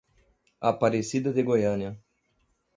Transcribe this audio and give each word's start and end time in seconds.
Aparecida 0.61 1.31
de 1.31 1.43
Goiânia 1.43 1.95